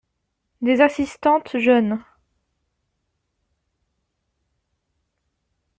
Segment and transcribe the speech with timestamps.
[0.63, 2.03] Des assistantes jeûnent.